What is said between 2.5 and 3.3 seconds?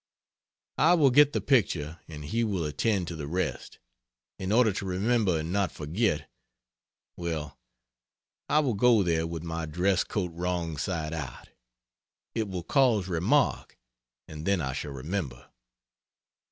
attend to the